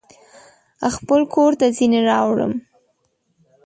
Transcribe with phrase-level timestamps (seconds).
[0.95, 2.53] خپل کورته ځینې راوړم